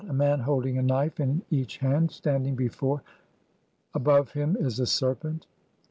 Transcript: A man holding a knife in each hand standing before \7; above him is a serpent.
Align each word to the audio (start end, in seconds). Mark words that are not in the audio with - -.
A 0.09 0.13
man 0.13 0.39
holding 0.39 0.79
a 0.79 0.81
knife 0.81 1.19
in 1.19 1.43
each 1.51 1.77
hand 1.77 2.09
standing 2.09 2.55
before 2.55 3.01
\7; 3.01 3.03
above 3.93 4.31
him 4.33 4.57
is 4.59 4.79
a 4.79 4.87
serpent. 4.87 5.45